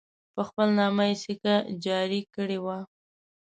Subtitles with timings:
[0.35, 2.77] په خپل نامه یې سکه جاري کړې وه.